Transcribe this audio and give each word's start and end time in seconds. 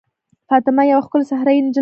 فاطمه 0.49 0.83
یوه 0.91 1.03
ښکلې 1.05 1.25
صحرايي 1.31 1.59
نجلۍ 1.65 1.73
ده. 1.75 1.79